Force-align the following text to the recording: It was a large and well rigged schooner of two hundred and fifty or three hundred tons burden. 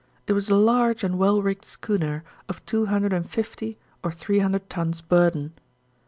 It 0.25 0.33
was 0.33 0.49
a 0.49 0.55
large 0.55 1.03
and 1.03 1.19
well 1.19 1.43
rigged 1.43 1.63
schooner 1.63 2.23
of 2.49 2.65
two 2.65 2.87
hundred 2.87 3.13
and 3.13 3.29
fifty 3.29 3.77
or 4.03 4.11
three 4.11 4.39
hundred 4.39 4.67
tons 4.67 4.99
burden. 4.99 5.53